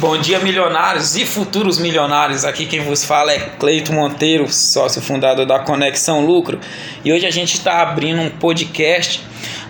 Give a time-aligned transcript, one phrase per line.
[0.00, 2.46] Bom dia, milionários e futuros milionários.
[2.46, 6.58] Aqui quem vos fala é Cleito Monteiro, sócio fundador da Conexão Lucro.
[7.04, 9.22] E hoje a gente está abrindo um podcast,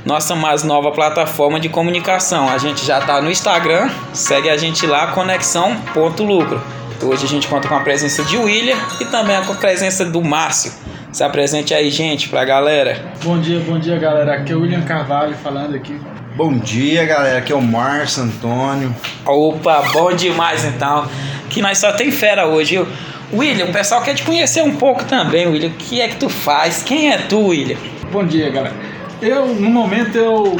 [0.04, 2.48] nossa mais nova plataforma de comunicação.
[2.48, 6.62] A gente já está no Instagram, segue a gente lá, conexão.lucro.
[7.02, 10.22] Hoje a gente conta com a presença de William e também com a presença do
[10.22, 10.72] Márcio.
[11.12, 13.12] Se apresente aí, gente, pra galera.
[13.24, 14.34] Bom dia, bom dia, galera.
[14.34, 15.98] Aqui é o William Carvalho falando aqui.
[16.36, 17.38] Bom dia, galera.
[17.38, 18.94] Aqui é o Márcio Antônio.
[19.26, 21.08] Opa, bom demais então.
[21.48, 22.86] Que nós só tem fera hoje, viu?
[23.32, 25.70] William, o pessoal quer te conhecer um pouco também, William.
[25.70, 26.82] O que é que tu faz?
[26.84, 27.76] Quem é tu, William?
[28.12, 28.74] Bom dia, galera.
[29.20, 30.56] Eu, no momento, eu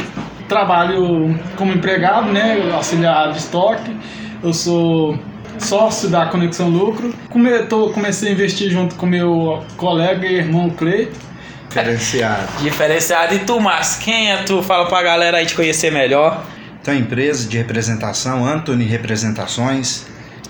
[0.49, 2.61] trabalho como empregado, né?
[2.73, 3.95] Auxiliar de estoque.
[4.43, 5.17] Eu sou
[5.61, 7.13] sócio da Conexão Lucro.
[7.29, 11.19] Come, tô, comecei a investir junto com meu colega e irmão Cleito.
[11.67, 12.47] Diferenciado.
[12.61, 13.35] Diferenciado.
[13.35, 14.61] E tu, Márcio, quem é tu?
[14.61, 16.45] Fala pra galera aí te conhecer melhor.
[16.81, 20.05] Então, empresa de representação, Anthony Representações,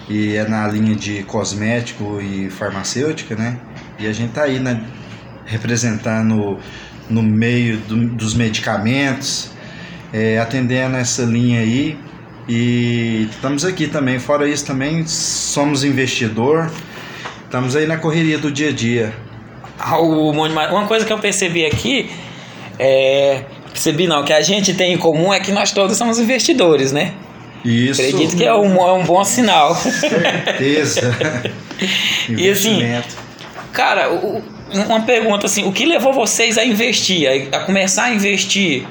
[0.09, 3.57] e é na linha de cosmético e farmacêutica, né?
[3.99, 4.81] E a gente tá aí, né?
[5.46, 6.57] Representando
[7.09, 9.51] no meio do, dos medicamentos,
[10.13, 11.98] é, atendendo essa linha aí.
[12.47, 14.20] E estamos aqui também.
[14.20, 16.71] Fora isso, também somos investidor.
[17.45, 19.13] Estamos aí na correria do dia a dia.
[20.69, 22.09] Uma coisa que eu percebi aqui
[22.77, 23.43] é.
[23.71, 27.13] Percebi não, que a gente tem em comum é que nós todos somos investidores, né?
[27.63, 28.01] Isso.
[28.01, 29.73] Acredito que é um, é um bom sinal.
[29.75, 31.15] Certeza.
[32.27, 32.81] e assim,
[33.71, 34.09] cara,
[34.73, 38.85] uma pergunta assim, o que levou vocês a investir, a começar a investir?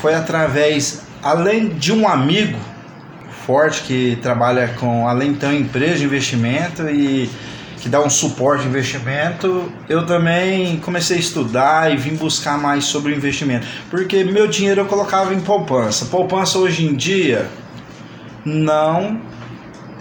[0.00, 2.58] Foi através, além de um amigo
[3.82, 7.30] que trabalha com, além de ter uma empresa de investimento e
[7.80, 12.84] que dá um suporte de investimento, eu também comecei a estudar e vim buscar mais
[12.84, 13.66] sobre o investimento.
[13.90, 16.06] Porque meu dinheiro eu colocava em poupança.
[16.06, 17.48] Poupança hoje em dia
[18.44, 19.20] não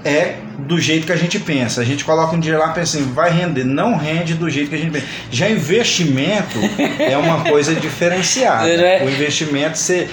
[0.03, 1.81] é do jeito que a gente pensa.
[1.81, 3.63] A gente coloca um dinheiro lá e pensa assim, vai render.
[3.63, 5.07] Não rende do jeito que a gente pensa.
[5.31, 6.57] Já investimento
[6.99, 8.67] é uma coisa diferenciada.
[8.69, 9.05] É.
[9.05, 10.09] O investimento, você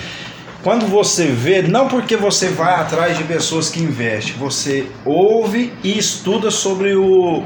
[0.67, 5.97] quando você vê, não porque você vai atrás de pessoas que investem, você ouve e
[5.97, 7.45] estuda sobre o,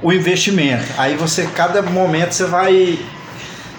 [0.00, 0.84] o investimento.
[0.96, 2.96] Aí você, cada momento, você vai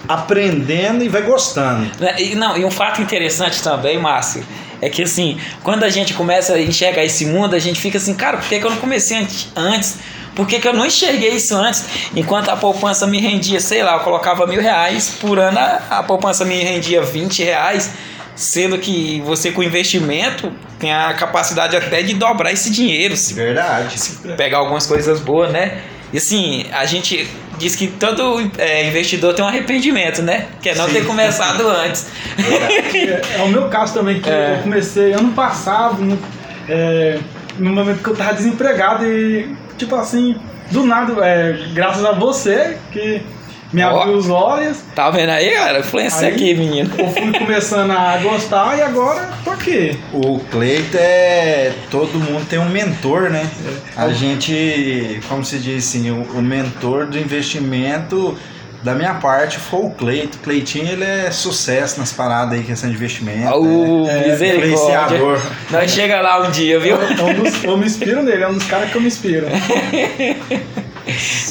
[0.06, 1.90] aprendendo e vai gostando.
[2.36, 4.44] Não, e um fato interessante também, Márcio,
[4.82, 8.12] é que assim, quando a gente começa a enxergar esse mundo, a gente fica assim,
[8.12, 9.26] cara, por que, que eu não comecei
[9.56, 9.96] antes?
[10.34, 11.84] Por que, que eu não enxerguei isso antes?
[12.14, 16.44] Enquanto a poupança me rendia, sei lá, eu colocava mil reais por ano, a poupança
[16.44, 17.90] me rendia 20 reais,
[18.34, 23.16] sendo que você com investimento tem a capacidade até de dobrar esse dinheiro.
[23.16, 24.00] Se Verdade.
[24.00, 25.82] Se pegar algumas coisas boas, né?
[26.12, 30.46] E assim, a gente diz que todo é, investidor tem um arrependimento, né?
[30.60, 30.94] Que é não Sim.
[30.94, 32.06] ter começado antes.
[32.38, 34.56] É, é, o meu caso também, que é.
[34.56, 36.18] eu comecei ano passado, no,
[36.68, 37.18] é,
[37.58, 40.36] no momento que eu tava desempregado e tipo assim,
[40.70, 43.22] do nada, é, graças a você que
[43.72, 44.78] me abriu os olhos.
[44.94, 45.78] Tá vendo aí, galera?
[45.78, 46.90] Influência aqui, menino.
[46.98, 49.98] Eu fui começando a gostar e agora tô aqui.
[50.12, 51.72] O Cleito é.
[51.90, 53.48] Todo mundo tem um mentor, né?
[53.96, 54.00] É.
[54.00, 58.36] A gente, como se diz assim, o, o mentor do investimento
[58.82, 60.38] da minha parte foi o Cleito.
[60.38, 63.54] O Cleitinho ele é sucesso nas paradas aí, questão de investimento.
[63.54, 65.18] O é, misericórdia.
[65.70, 66.96] Nós chega lá um dia, viu?
[66.96, 69.46] Eu, eu, eu me inspiro nele, é um dos caras que eu me inspiro.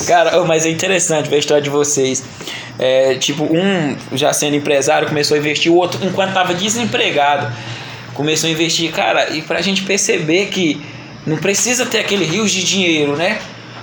[0.08, 2.24] Cara, mas é interessante ver a história de vocês.
[2.80, 7.54] É, tipo, um já sendo empresário começou a investir, o outro, enquanto tava desempregado,
[8.14, 8.92] começou a investir.
[8.92, 10.82] Cara, e pra gente perceber que
[11.28, 13.40] não precisa ter aquele rio de dinheiro, né?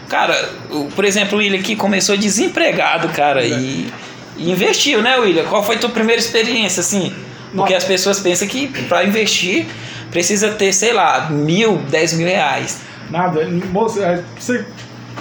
[0.08, 0.50] Cara,
[0.94, 3.88] por exemplo, o William aqui começou desempregado, cara, e,
[4.36, 5.44] e, investiu, né, William?
[5.44, 7.12] Qual foi a tua primeira experiência, assim?
[7.54, 9.66] Porque as pessoas pensam que para investir
[10.10, 12.80] precisa ter, sei lá, mil, dez mil reais.
[13.10, 14.64] Nada, moça, é, você,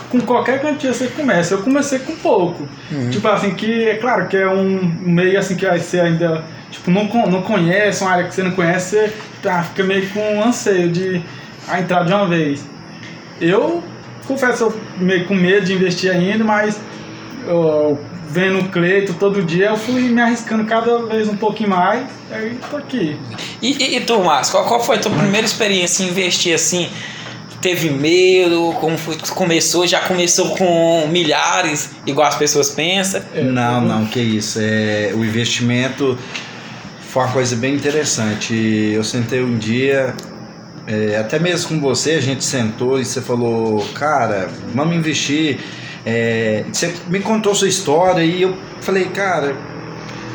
[0.09, 1.53] com qualquer quantia você começa.
[1.53, 2.67] Eu comecei com pouco.
[2.91, 3.09] Uhum.
[3.09, 7.06] Tipo assim, que é claro que é um meio assim que você ainda tipo, não,
[7.28, 11.22] não conhece, uma área que você não conhece, você tá, fica meio com anseio de
[11.67, 12.66] a entrar de uma vez.
[13.40, 13.84] Eu
[14.26, 16.80] confesso, eu meio com medo de investir ainda, mas
[17.48, 18.00] eu,
[18.30, 22.58] vendo o Cleito todo dia, eu fui me arriscando cada vez um pouquinho mais, aí
[22.70, 23.18] tô aqui.
[23.62, 26.90] E, e, e tu, Márcio, qual, qual foi a tua primeira experiência em investir assim?
[27.62, 28.74] Teve medo?
[28.80, 29.88] Como foi, começou?
[29.88, 33.22] Já começou com milhares, igual as pessoas pensam?
[33.34, 34.60] Não, não, que isso.
[34.62, 36.18] É, o investimento
[37.00, 38.54] foi uma coisa bem interessante.
[38.94, 40.14] Eu sentei um dia,
[40.87, 45.59] é, até mesmo com você, a gente sentou e você falou, cara, vamos investir.
[46.05, 49.55] É, você me contou sua história e eu falei, cara,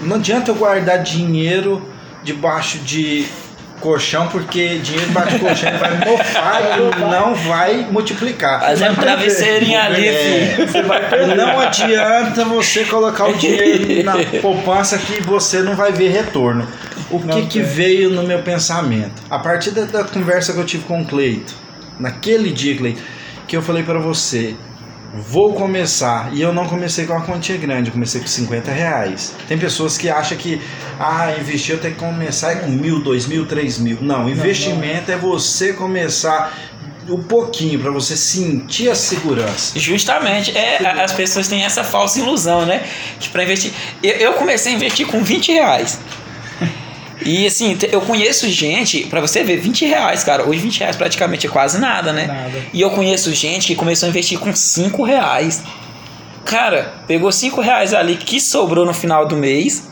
[0.03, 1.89] não adianta eu guardar dinheiro
[2.25, 3.27] debaixo de
[3.81, 8.61] colchão, porque dinheiro debaixo do colchão vai mofar e não vai multiplicar.
[8.61, 10.55] Mas é um travesseirinho ali, É.
[10.57, 10.69] filho.
[10.69, 11.37] Você vai perder.
[11.37, 16.67] Não adianta você colocar o dinheiro na poupança que você não vai ver retorno.
[17.11, 17.63] O que, Não que tem.
[17.69, 19.23] veio no meu pensamento?
[19.29, 21.55] A partir da, da conversa que eu tive com o Cleito,
[21.99, 23.03] naquele dia, Cleito,
[23.49, 24.55] que eu falei pra você,
[25.29, 26.31] vou começar.
[26.33, 29.35] E eu não comecei com uma quantia grande, eu comecei com 50 reais.
[29.49, 30.61] Tem pessoas que acham que,
[31.01, 33.99] ah, investir eu tenho que começar com mil, dois mil, três mil.
[34.01, 36.53] Não, investimento é você começar
[37.09, 39.77] um pouquinho para você sentir a segurança.
[39.77, 42.85] Justamente, é, a- as pessoas têm essa falsa ilusão, né?
[43.19, 43.73] Que para investir.
[44.01, 45.99] Eu, eu comecei a investir com 20 reais.
[47.31, 50.49] E assim, eu conheço gente, pra você ver, 20 reais, cara.
[50.49, 52.27] Hoje 20 reais praticamente é quase nada, né?
[52.27, 52.59] Nada.
[52.73, 55.63] E eu conheço gente que começou a investir com 5 reais.
[56.45, 59.89] Cara, pegou 5 reais ali que sobrou no final do mês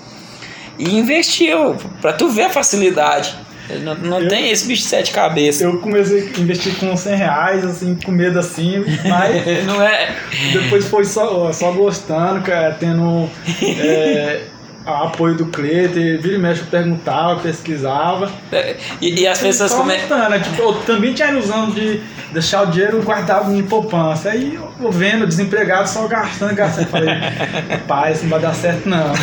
[0.78, 1.76] e investiu.
[2.00, 3.34] Pra tu ver a facilidade.
[3.82, 5.60] Não, não Eu- tem esse bicho de sete cabeças.
[5.60, 10.16] Eu comecei a investir com 100 reais, assim, com medo assim, mas Não é.
[10.54, 13.28] depois foi só, só gostando, cara, tendo
[13.62, 14.40] é,
[14.88, 18.30] a- apoio do Cleiton, e vira e mexe eu perguntava, pesquisava.
[18.50, 19.70] é, E, e as pessoas
[20.28, 20.38] né?
[20.38, 22.00] Tipo, eu também tinha a ilusão de
[22.32, 24.30] deixar o dinheiro guardado em poupança.
[24.30, 26.88] Aí eu vou vendo, desempregado, só gastando, gastando.
[26.88, 27.08] Falei,
[27.86, 29.12] pai, isso não vai dar certo não.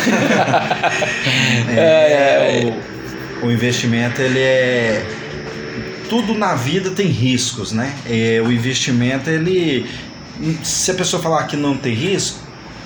[1.76, 2.72] É,
[3.42, 5.04] o, o investimento ele é
[6.08, 7.92] tudo na vida tem riscos, né?
[8.08, 9.86] É, o investimento ele
[10.62, 12.38] se a pessoa falar que não tem risco,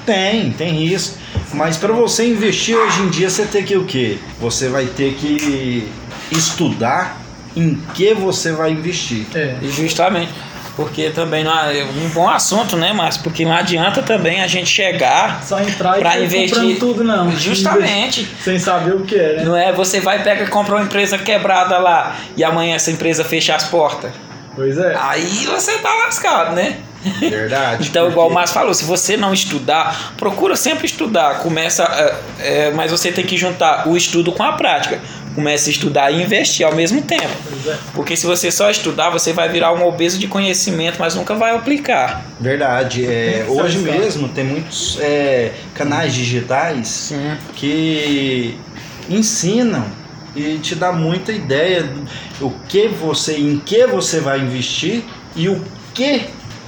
[0.07, 1.19] tem, tem risco.
[1.53, 4.19] Mas para você investir hoje em dia você tem que o quê?
[4.41, 5.89] Você vai ter que
[6.31, 7.21] estudar
[7.57, 9.27] em que você vai investir.
[9.35, 9.57] É.
[9.63, 10.31] Justamente.
[10.77, 13.23] Porque também não é um bom assunto, né, Márcio?
[13.23, 17.31] Porque não adianta também a gente chegar Só entrar e Pra investir- comprando tudo, não.
[17.37, 18.27] justamente.
[18.43, 19.45] Sem saber o que é, né?
[19.45, 23.25] Não é você vai pega e compra uma empresa quebrada lá e amanhã essa empresa
[23.25, 24.13] fecha as portas.
[24.55, 24.97] Pois é.
[24.99, 26.77] Aí você tá lascado, né?
[27.21, 27.89] Verdade.
[27.89, 31.39] Então, igual o porque- Márcio falou, se você não estudar, procura sempre estudar.
[31.39, 31.85] Começa,
[32.39, 35.01] é, é, mas você tem que juntar o estudo com a prática.
[35.35, 37.31] Começa a estudar e investir ao mesmo tempo.
[37.67, 37.77] É.
[37.95, 41.55] Porque se você só estudar, você vai virar um obeso de conhecimento, mas nunca vai
[41.55, 42.25] aplicar.
[42.39, 43.07] Verdade.
[43.07, 47.37] É, hoje mesmo tem muitos é, canais digitais Sim.
[47.55, 48.59] que
[49.09, 49.85] ensinam
[50.35, 52.07] e te dá muita ideia do
[52.41, 55.03] o que você, em que você vai investir
[55.37, 55.63] e o
[55.93, 56.25] que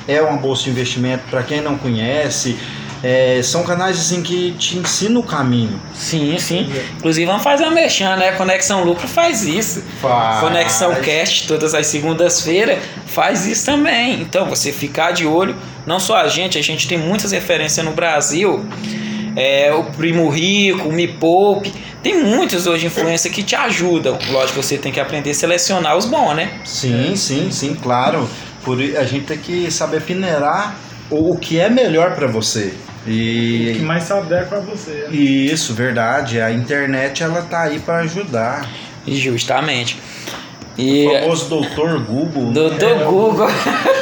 [0.07, 2.57] é uma bolsa de investimento para quem não conhece.
[3.03, 5.81] É, são canais assim que te ensinam o caminho.
[5.93, 6.71] Sim, sim.
[6.99, 8.31] Inclusive, vamos fazer uma mexã, né?
[8.33, 9.83] Conexão Lucro faz isso.
[10.01, 10.41] Faz.
[10.41, 14.21] Conexão Cast, todas as segundas-feiras, faz isso também.
[14.21, 17.91] Então, você ficar de olho, não só a gente, a gente tem muitas referências no
[17.91, 18.65] Brasil.
[19.35, 21.73] É, o Primo Rico, o Me Poupe,
[22.03, 24.17] tem muitos hoje influências que te ajudam.
[24.31, 26.53] Lógico, você tem que aprender a selecionar os bons, né?
[26.65, 28.29] Sim, sim, sim, claro.
[28.65, 30.75] Por, a gente tem que saber peneirar
[31.11, 32.73] o, o que é melhor para você.
[33.03, 35.07] O que E, mais se adequa a você.
[35.09, 35.17] né?
[35.17, 36.41] Isso, verdade.
[36.41, 38.69] A internet ela tá aí para ajudar.
[39.07, 39.99] Justamente.
[40.79, 42.53] O E famoso doutor Google.
[42.53, 43.49] Doutor É, Google.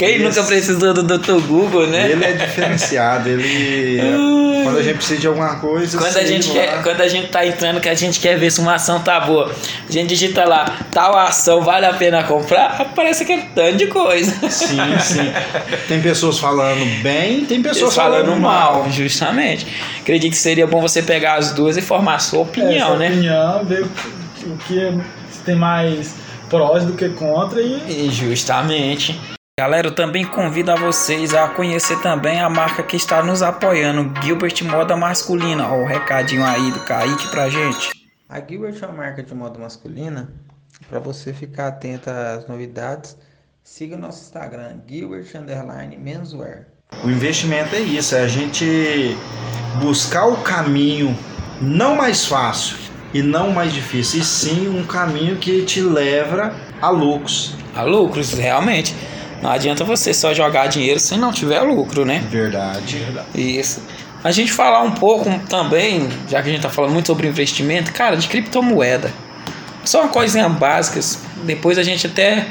[0.00, 2.10] Quem Esse- nunca precisou do Doutor Google, né?
[2.10, 3.28] Ele é diferenciado.
[3.28, 4.00] Ele
[4.64, 6.54] quando a gente precisa de alguma coisa, Quando a, gente lá.
[6.54, 9.20] quer, quando a gente tá entrando, que a gente quer ver se uma ação tá
[9.20, 9.50] boa,
[9.88, 14.32] a gente digita lá, tal ação vale a pena comprar, aparece aquele tanto de coisa.
[14.48, 15.32] Sim, sim.
[15.86, 19.66] Tem pessoas falando bem, tem pessoas falando, falando, mal, justamente.
[20.00, 23.08] Acredito que seria bom você pegar as duas e formar a sua opinião, Essa né?
[23.08, 23.82] opinião, ver
[24.46, 24.92] o que é,
[25.30, 26.14] se tem mais
[26.48, 29.18] prós do que contra e E Justamente.
[29.60, 34.10] Galera, eu também convido a vocês a conhecer também a marca que está nos apoiando,
[34.22, 35.68] Gilbert Moda Masculina.
[35.68, 37.90] Ó, o recadinho aí do Kaique pra gente.
[38.26, 40.32] A Gilbert é uma marca de moda masculina.
[40.88, 43.18] Para você ficar atento às novidades,
[43.62, 46.64] siga o nosso Instagram, Gilbert Underline Menswear.
[47.04, 49.14] O investimento é isso, é a gente
[49.78, 51.14] buscar o caminho
[51.60, 52.78] não mais fácil
[53.12, 57.56] e não mais difícil, e sim um caminho que te leva a lucros.
[57.76, 58.94] A lucros, realmente.
[59.42, 62.22] Não adianta você só jogar dinheiro se não tiver lucro, né?
[62.30, 63.06] Verdade.
[63.34, 63.82] Isso.
[64.22, 67.90] A gente falar um pouco também, já que a gente tá falando muito sobre investimento,
[67.92, 69.10] cara, de criptomoeda.
[69.82, 71.00] Só uma coisinha básica.
[71.44, 72.48] Depois a gente até,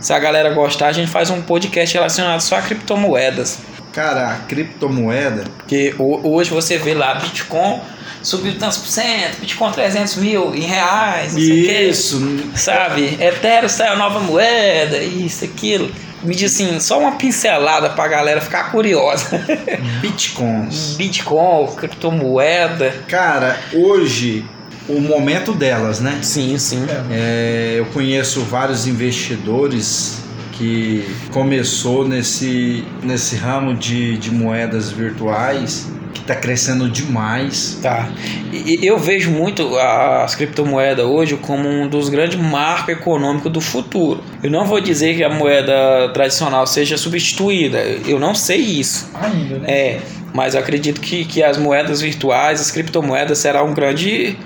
[0.00, 3.58] se a galera gostar, a gente faz um podcast relacionado só a criptomoedas.
[3.92, 7.80] Cara, a criptomoeda, Porque ho- hoje você vê lá, Bitcoin
[8.22, 11.82] subiu tantos por cento, Bitcoin 300 mil em reais, não sei quê.
[11.88, 13.16] isso, Sabe?
[13.20, 15.90] Ethereum saiu a nova moeda, isso, aquilo.
[16.26, 19.44] Me diz assim, só uma pincelada pra galera ficar curiosa.
[20.02, 20.96] bitcoins.
[20.96, 22.92] Bitcoin, criptomoeda.
[23.08, 24.44] Cara, hoje
[24.88, 26.18] o momento delas, né?
[26.22, 26.84] Sim, sim.
[27.10, 30.25] É, eu conheço vários investidores
[30.56, 37.78] que começou nesse, nesse ramo de, de moedas virtuais que está crescendo demais.
[37.82, 38.08] Tá.
[38.52, 44.22] E eu vejo muito as criptomoedas hoje como um dos grandes marcos econômicos do futuro.
[44.42, 47.78] Eu não vou dizer que a moeda tradicional seja substituída.
[48.06, 49.10] Eu não sei isso.
[49.14, 49.70] Ainda, né?
[49.70, 50.00] É,
[50.32, 54.36] mas eu acredito que, que as moedas virtuais, as criptomoedas, será um grande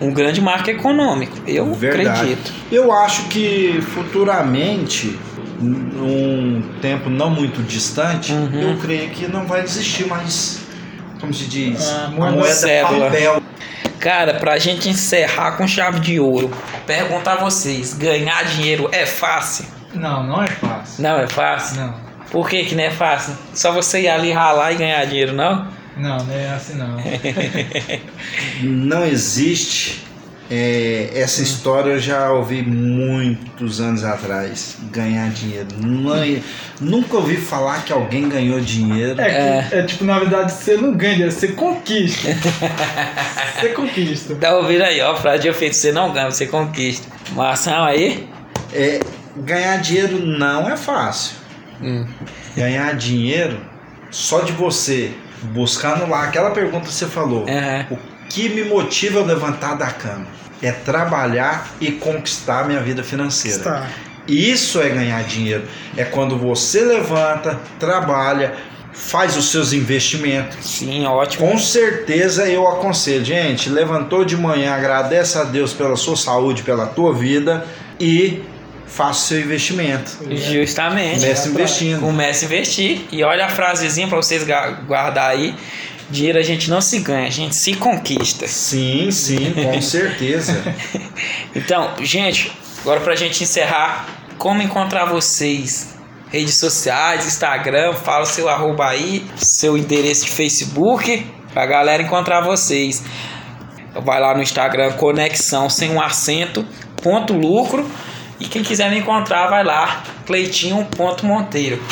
[0.00, 1.36] um grande marco econômico.
[1.46, 2.20] Eu Verdade.
[2.20, 2.52] acredito.
[2.70, 5.18] Eu acho que futuramente,
[5.60, 8.60] num tempo não muito distante, Uhum.
[8.72, 10.60] eu creio que não vai existir mais,
[11.20, 13.06] como se diz, Ah, a moeda moeda cédula.
[13.06, 13.42] papel.
[13.98, 16.50] Cara, pra gente encerrar com chave de ouro,
[16.86, 19.64] perguntar a vocês: ganhar dinheiro é fácil?
[19.92, 21.02] Não, não é fácil.
[21.02, 21.76] Não é fácil?
[21.80, 21.94] Não,
[22.30, 23.34] Por que, que não é fácil?
[23.54, 25.66] Só você ir ali ralar e ganhar dinheiro, não?
[25.96, 26.96] não, não é assim não.
[28.62, 30.04] Não existe.
[30.50, 34.76] É, essa história eu já ouvi muitos anos atrás.
[34.90, 35.66] Ganhar dinheiro.
[35.78, 36.42] Não-
[36.80, 39.20] nunca ouvi falar que alguém ganhou dinheiro.
[39.20, 42.28] É, que, é tipo, na verdade, você não ganha, você conquista.
[43.60, 44.34] você conquista.
[44.36, 47.06] Tá ouvindo aí, ó, frase de efeito: você não ganha, você conquista.
[47.32, 48.26] Marção aí?
[48.72, 49.00] É,
[49.36, 51.36] ganhar dinheiro não é fácil.
[51.82, 52.06] Hum.
[52.56, 53.60] Ganhar dinheiro
[54.10, 55.12] só de você
[55.52, 57.46] buscando lá aquela pergunta que você falou.
[57.48, 57.86] É.
[57.90, 57.96] O
[58.28, 60.26] que me motiva a levantar da cama?
[60.60, 63.58] É trabalhar e conquistar a minha vida financeira.
[63.58, 63.86] Está.
[64.26, 65.64] Isso é ganhar dinheiro.
[65.96, 68.54] É quando você levanta, trabalha,
[68.92, 70.58] faz os seus investimentos.
[70.60, 71.48] Sim, ótimo.
[71.48, 76.86] Com certeza eu aconselho, gente, levantou de manhã, agradece a Deus pela sua saúde, pela
[76.86, 77.64] tua vida
[77.98, 78.42] e
[78.86, 80.10] faça o seu investimento.
[80.30, 81.20] Justamente.
[81.20, 82.00] Comece investindo.
[82.00, 83.06] Comece a investir.
[83.12, 84.44] E olha a frasezinha pra vocês
[84.86, 85.54] guardar aí.
[86.10, 88.46] Dinheiro a gente não se ganha, a gente se conquista.
[88.46, 90.62] Sim, sim, com certeza.
[91.54, 92.50] Então, gente,
[92.80, 94.06] agora pra gente encerrar,
[94.38, 95.94] como encontrar vocês?
[96.30, 103.02] Redes sociais, Instagram, fala seu arroba aí, seu endereço de Facebook, pra galera encontrar vocês.
[104.04, 106.64] Vai lá no Instagram, conexão sem um acento,
[107.02, 107.88] ponto lucro.
[108.38, 111.82] E quem quiser me encontrar, vai lá, cleitinho.monteiro.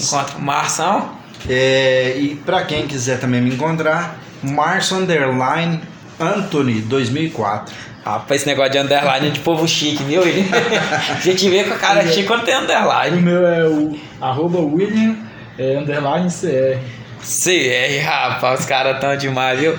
[0.00, 1.15] Encontra Marção.
[1.48, 5.80] É, e para quem quiser também me encontrar, Marcio Underline
[6.18, 7.74] Anthony 2004.
[8.04, 10.22] Rapaz, esse negócio de underline é de povo chique, viu?
[11.10, 13.20] A gente vê com a cara chique quando tem O underline.
[13.20, 15.16] meu é o arroba William
[15.58, 16.78] é, underline CR.
[17.20, 19.76] CR, rapaz, os caras tão demais, viu?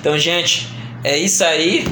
[0.00, 0.68] Então, gente,
[1.04, 1.86] é isso aí.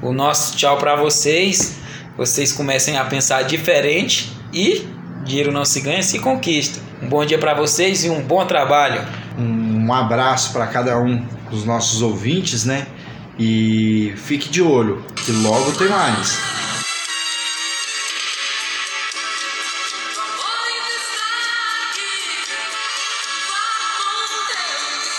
[0.00, 1.78] O nosso tchau pra vocês.
[2.16, 4.86] Vocês comecem a pensar diferente e
[5.24, 6.80] dinheiro não se ganha, se conquista.
[7.00, 9.02] Um bom dia pra vocês e um bom trabalho.
[9.38, 12.86] Um abraço para cada um dos nossos ouvintes, né?
[13.38, 16.61] E fique de olho, que logo tem mais.